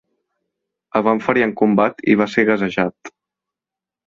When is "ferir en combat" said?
1.25-2.01